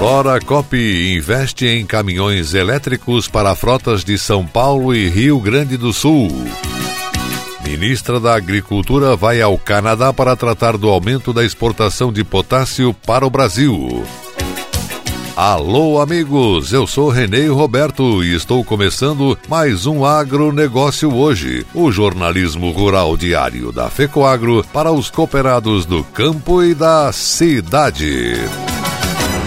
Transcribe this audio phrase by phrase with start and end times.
[0.00, 5.92] Aurora Copy investe em caminhões elétricos para frotas de São Paulo e Rio Grande do
[5.92, 6.30] Sul.
[7.66, 13.26] Ministra da Agricultura vai ao Canadá para tratar do aumento da exportação de potássio para
[13.26, 14.04] o Brasil.
[15.34, 16.72] Alô, amigos!
[16.72, 23.72] Eu sou Renê Roberto e estou começando mais um agronegócio hoje, o jornalismo rural diário
[23.72, 28.36] da FECOAGRO para os cooperados do campo e da cidade.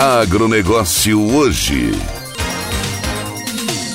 [0.00, 1.92] Agronegócio hoje.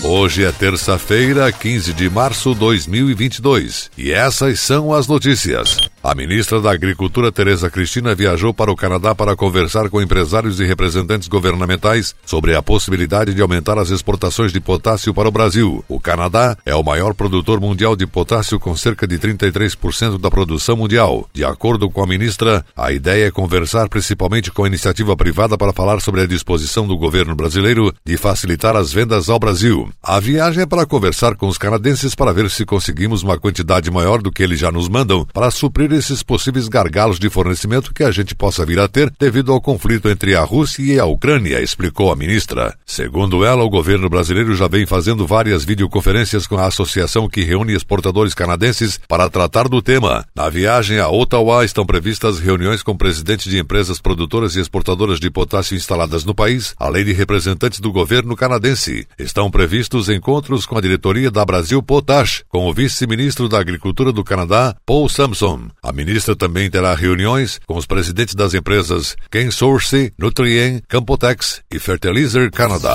[0.04, 5.78] Hoje é terça-feira, 15 de março de 2022, e essas são as notícias.
[6.06, 10.64] A ministra da Agricultura, Tereza Cristina, viajou para o Canadá para conversar com empresários e
[10.64, 15.84] representantes governamentais sobre a possibilidade de aumentar as exportações de potássio para o Brasil.
[15.90, 20.78] O Canadá é o maior produtor mundial de potássio, com cerca de 33% da produção
[20.78, 21.28] mundial.
[21.34, 25.74] De acordo com a ministra, a ideia é conversar principalmente com a iniciativa privada para
[25.74, 29.90] falar sobre a disposição do governo brasileiro de facilitar as vendas ao Brasil.
[30.04, 34.22] A viagem é para conversar com os canadenses para ver se conseguimos uma quantidade maior
[34.22, 38.12] do que eles já nos mandam para suprir esses possíveis gargalos de fornecimento que a
[38.12, 42.12] gente possa vir a ter devido ao conflito entre a Rússia e a Ucrânia, explicou
[42.12, 42.76] a ministra.
[42.86, 47.74] Segundo ela, o governo brasileiro já vem fazendo várias videoconferências com a associação que reúne
[47.74, 50.26] exportadores canadenses para tratar do tema.
[50.36, 55.30] Na viagem a Ottawa estão previstas reuniões com presidentes de empresas produtoras e exportadoras de
[55.30, 59.08] potássio instaladas no país, além de representantes do governo canadense.
[59.18, 64.24] Estão previstos encontros com a diretoria da Brasil Potash, com o vice-ministro da Agricultura do
[64.24, 65.70] Canadá, Paul Sampson.
[65.86, 72.50] A ministra também terá reuniões com os presidentes das empresas CanSource, Nutrien, Campotex e Fertilizer
[72.50, 72.90] Canada.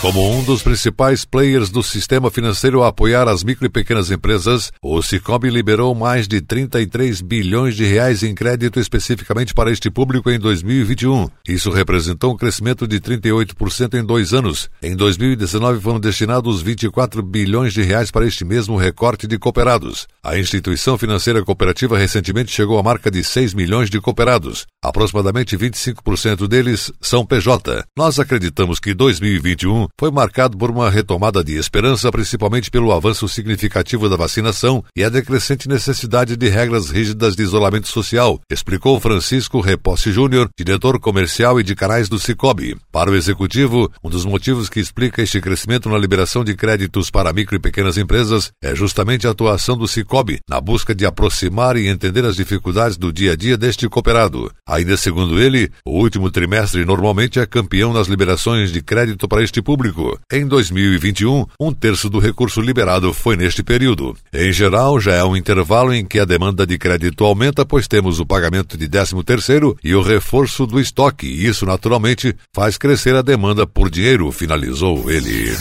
[0.00, 4.72] Como um dos principais players do sistema financeiro a apoiar as micro e pequenas empresas,
[4.82, 10.30] o Cicobi liberou mais de 33 bilhões de reais em crédito especificamente para este público
[10.30, 11.28] em 2021.
[11.46, 14.70] Isso representou um crescimento de 38% em dois anos.
[14.82, 20.08] Em 2019 foram destinados 24 bilhões de reais para este mesmo recorte de cooperados.
[20.24, 24.64] A instituição financeira cooperativa recentemente chegou à marca de 6 milhões de cooperados.
[24.82, 27.84] Aproximadamente 25% deles são PJ.
[27.94, 34.08] Nós acreditamos que 2021 foi marcado por uma retomada de esperança, principalmente pelo avanço significativo
[34.08, 40.12] da vacinação e a decrescente necessidade de regras rígidas de isolamento social, explicou Francisco Reposse
[40.12, 42.76] Júnior, diretor comercial e de canais do Cicobi.
[42.92, 47.32] Para o executivo, um dos motivos que explica este crescimento na liberação de créditos para
[47.32, 51.88] micro e pequenas empresas é justamente a atuação do Cicobi na busca de aproximar e
[51.88, 54.50] entender as dificuldades do dia a dia deste cooperado.
[54.66, 59.60] Ainda segundo ele, o último trimestre normalmente é campeão nas liberações de crédito para este
[59.60, 60.18] público público.
[60.30, 64.14] Em 2021, um terço do recurso liberado foi neste período.
[64.32, 68.20] Em geral, já é um intervalo em que a demanda de crédito aumenta, pois temos
[68.20, 73.14] o pagamento de 13 terceiro e o reforço do estoque, e isso naturalmente faz crescer
[73.14, 75.56] a demanda por dinheiro, finalizou ele.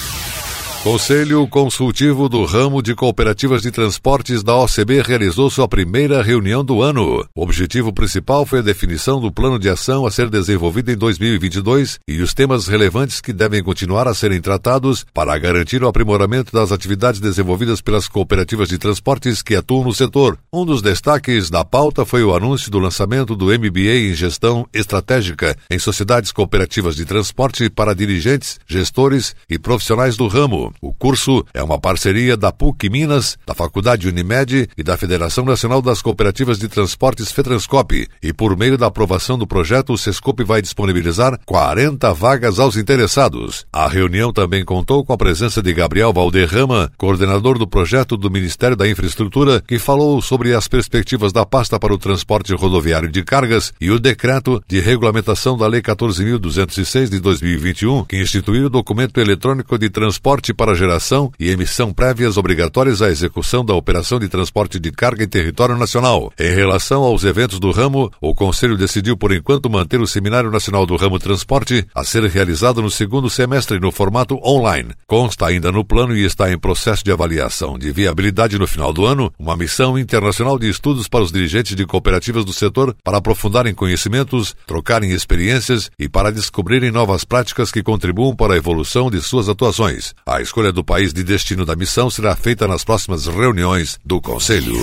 [0.84, 6.82] Conselho Consultivo do Ramo de Cooperativas de Transportes da OCB realizou sua primeira reunião do
[6.82, 7.28] ano.
[7.36, 12.00] O objetivo principal foi a definição do plano de ação a ser desenvolvido em 2022
[12.08, 16.72] e os temas relevantes que devem continuar a serem tratados para garantir o aprimoramento das
[16.72, 20.40] atividades desenvolvidas pelas cooperativas de transportes que atuam no setor.
[20.52, 25.58] Um dos destaques da pauta foi o anúncio do lançamento do MBA em Gestão Estratégica
[25.70, 30.69] em Sociedades Cooperativas de Transporte para dirigentes, gestores e profissionais do ramo.
[30.82, 35.82] O curso é uma parceria da PUC Minas, da Faculdade Unimed e da Federação Nacional
[35.82, 38.08] das Cooperativas de Transportes FETRANSCOP.
[38.22, 43.66] E por meio da aprovação do projeto, o SESCOP vai disponibilizar 40 vagas aos interessados.
[43.72, 48.76] A reunião também contou com a presença de Gabriel Valderrama, coordenador do projeto do Ministério
[48.76, 53.74] da Infraestrutura, que falou sobre as perspectivas da pasta para o transporte rodoviário de cargas
[53.80, 59.78] e o decreto de regulamentação da Lei 14.206 de 2021, que instituiu o documento eletrônico
[59.78, 64.92] de transporte para geração e emissão prévias obrigatórias à execução da operação de transporte de
[64.92, 66.34] carga em território nacional.
[66.38, 70.86] Em relação aos eventos do ramo, o Conselho decidiu por enquanto manter o Seminário Nacional
[70.86, 74.90] do Ramo Transporte a ser realizado no segundo semestre no formato online.
[75.08, 79.06] Consta ainda no plano e está em processo de avaliação de viabilidade no final do
[79.06, 83.74] ano uma missão internacional de estudos para os dirigentes de cooperativas do setor para aprofundarem
[83.74, 89.48] conhecimentos, trocarem experiências e para descobrirem novas práticas que contribuam para a evolução de suas
[89.48, 90.14] atuações.
[90.26, 94.76] A escolha do país de destino da missão será feita nas próximas reuniões do Conselho.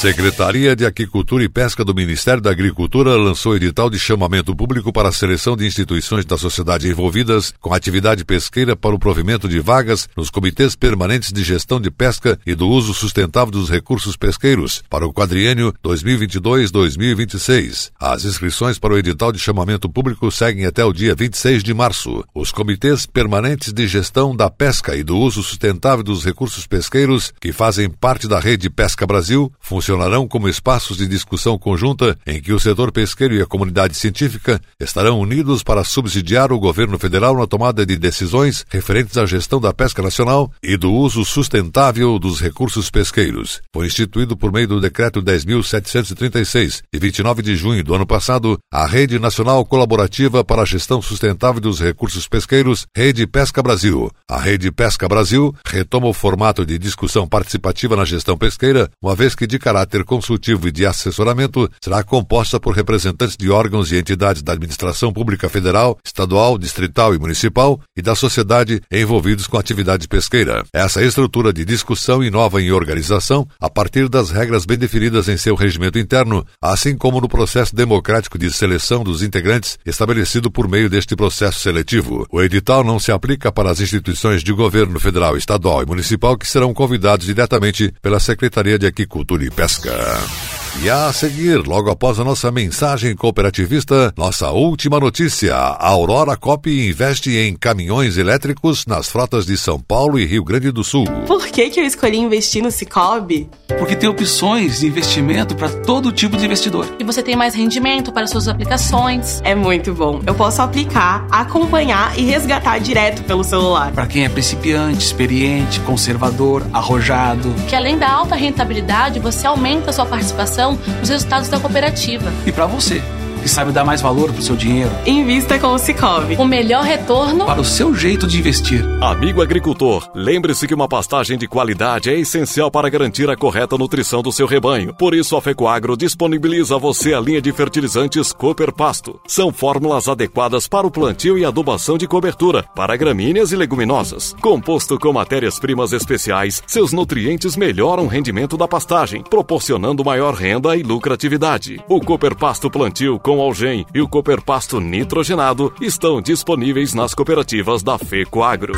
[0.00, 5.10] Secretaria de Agricultura e Pesca do Ministério da Agricultura lançou edital de chamamento público para
[5.10, 10.08] a seleção de instituições da sociedade envolvidas com atividade pesqueira para o provimento de vagas
[10.16, 15.06] nos comitês permanentes de gestão de pesca e do uso sustentável dos recursos pesqueiros para
[15.06, 17.90] o quadriênio 2022-2026.
[18.00, 22.24] As inscrições para o edital de chamamento público seguem até o dia 26 de março.
[22.34, 27.52] Os comitês permanentes de gestão da pesca e do uso sustentável dos recursos pesqueiros, que
[27.52, 32.52] fazem parte da rede Pesca Brasil, funcionam funcionarão como espaços de discussão conjunta em que
[32.52, 37.46] o setor pesqueiro e a comunidade científica estarão unidos para subsidiar o governo federal na
[37.46, 42.88] tomada de decisões referentes à gestão da pesca nacional e do uso sustentável dos recursos
[42.88, 43.60] pesqueiros.
[43.72, 48.86] Foi instituído por meio do Decreto 10.736, de 29 de junho do ano passado, a
[48.86, 54.08] Rede Nacional Colaborativa para a Gestão Sustentável dos Recursos Pesqueiros, Rede Pesca Brasil.
[54.28, 59.34] A Rede Pesca Brasil retoma o formato de discussão participativa na gestão pesqueira, uma vez
[59.34, 63.96] que de caráter caráter consultivo e de assessoramento será composta por representantes de órgãos e
[63.96, 69.60] entidades da administração pública federal, estadual, distrital e municipal e da sociedade envolvidos com a
[69.60, 70.64] atividade pesqueira.
[70.72, 75.54] Essa estrutura de discussão inova em organização a partir das regras bem definidas em seu
[75.54, 81.16] regimento interno, assim como no processo democrático de seleção dos integrantes estabelecido por meio deste
[81.16, 82.26] processo seletivo.
[82.30, 86.46] O edital não se aplica para as instituições de governo federal, estadual e municipal que
[86.46, 90.50] serão convidados diretamente pela Secretaria de Agricultura e Pesca.
[90.82, 96.70] E a seguir, logo após a nossa mensagem cooperativista, nossa última notícia: a Aurora Cop
[96.70, 101.04] investe em caminhões elétricos nas frotas de São Paulo e Rio Grande do Sul.
[101.26, 103.50] Por que, que eu escolhi investir no Cicobi?
[103.78, 106.86] Porque tem opções de investimento para todo tipo de investidor.
[106.98, 109.40] E você tem mais rendimento para suas aplicações.
[109.44, 110.22] É muito bom.
[110.26, 113.92] Eu posso aplicar, acompanhar e resgatar direto pelo celular.
[113.92, 117.52] Para quem é principiante, experiente, conservador, arrojado.
[117.68, 122.32] Que além da alta rentabilidade, você aumenta a sua participação nos resultados da cooperativa.
[122.46, 123.02] E para você
[123.40, 124.90] que sabe dar mais valor para o seu dinheiro.
[125.06, 126.36] Invista com o Cicobi.
[126.36, 128.84] O melhor retorno para o seu jeito de investir.
[129.00, 134.22] Amigo agricultor, lembre-se que uma pastagem de qualidade é essencial para garantir a correta nutrição
[134.22, 134.94] do seu rebanho.
[134.94, 139.20] Por isso, a Fecoagro disponibiliza a você a linha de fertilizantes Cooper Pasto.
[139.26, 144.34] São fórmulas adequadas para o plantio e adubação de cobertura, para gramíneas e leguminosas.
[144.40, 150.82] Composto com matérias-primas especiais, seus nutrientes melhoram o rendimento da pastagem, proporcionando maior renda e
[150.82, 151.80] lucratividade.
[151.88, 157.96] O Cooper Pasto Plantio com algem e o Cooperpasto nitrogenado estão disponíveis nas cooperativas da
[157.96, 158.72] FECOAGRO.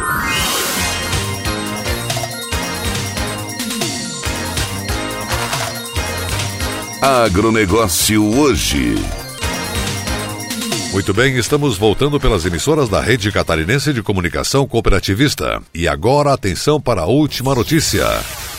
[7.00, 8.94] Agronegócio hoje.
[10.92, 15.62] Muito bem, estamos voltando pelas emissoras da Rede Catarinense de Comunicação Cooperativista.
[15.73, 18.04] E agora atenção para a última notícia.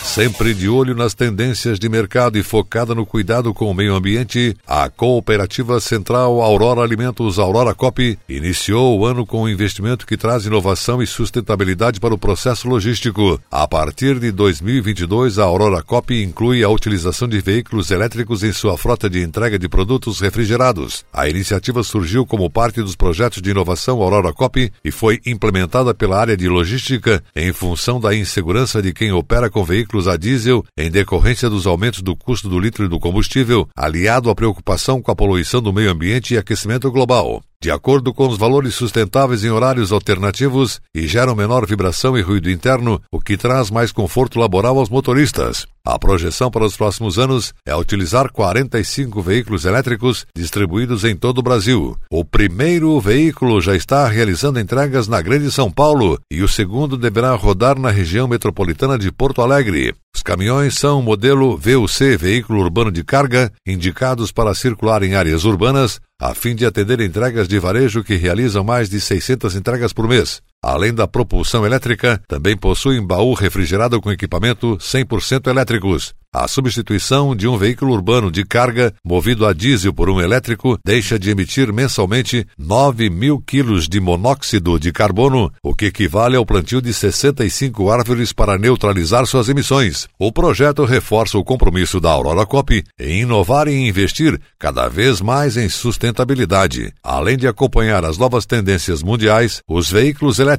[0.04, 4.54] Sempre de olho nas tendências de mercado e focada no cuidado com o meio ambiente,
[4.64, 10.46] a Cooperativa Central Aurora Alimentos Aurora Cop iniciou o ano com um investimento que traz
[10.46, 13.40] inovação e sustentabilidade para o processo logístico.
[13.50, 18.78] A partir de 2022, a Aurora Cop inclui a utilização de veículos elétricos em sua
[18.78, 21.04] frota de entrega de produtos refrigerados.
[21.12, 26.20] A iniciativa surgiu como parte dos projetos de inovação Aurora Cop e foi implementada pela
[26.20, 30.90] área de logística em função da insegurança de quem opera com veículos a diesel em
[30.90, 35.62] decorrência dos aumentos do custo do litro do combustível, aliado à preocupação com a poluição
[35.62, 40.82] do meio ambiente e aquecimento global de acordo com os valores sustentáveis em horários alternativos
[40.94, 45.66] e geram menor vibração e ruído interno, o que traz mais conforto laboral aos motoristas.
[45.82, 51.42] A projeção para os próximos anos é utilizar 45 veículos elétricos distribuídos em todo o
[51.42, 51.96] Brasil.
[52.10, 57.34] O primeiro veículo já está realizando entregas na Grande São Paulo e o segundo deverá
[57.34, 59.94] rodar na região metropolitana de Porto Alegre.
[60.14, 66.00] Os caminhões são modelo VUC, veículo urbano de carga, indicados para circular em áreas urbanas,
[66.24, 70.40] a fim de atender entregas de varejo que realizam mais de 600 entregas por mês.
[70.64, 76.14] Além da propulsão elétrica, também possuem baú refrigerado com equipamento 100% elétricos.
[76.32, 81.16] A substituição de um veículo urbano de carga movido a diesel por um elétrico deixa
[81.16, 86.82] de emitir mensalmente 9 mil quilos de monóxido de carbono, o que equivale ao plantio
[86.82, 90.08] de 65 árvores para neutralizar suas emissões.
[90.18, 95.56] O projeto reforça o compromisso da Aurora Cop em inovar e investir cada vez mais
[95.56, 96.92] em sustentabilidade.
[97.00, 100.53] Além de acompanhar as novas tendências mundiais, os veículos elétricos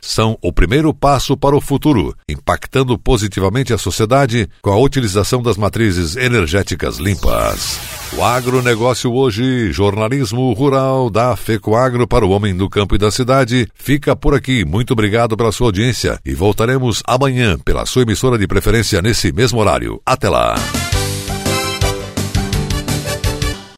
[0.00, 5.42] são o primeiro passo para o futuro, impactando positivamente a sociedade com a utilização utilização
[5.42, 7.80] das matrizes energéticas limpas.
[8.16, 13.68] O agronegócio hoje, jornalismo rural da FECOAGro para o homem do campo e da cidade,
[13.74, 14.64] fica por aqui.
[14.64, 19.60] Muito obrigado pela sua audiência e voltaremos amanhã pela sua emissora de preferência nesse mesmo
[19.60, 20.00] horário.
[20.04, 20.54] Até lá!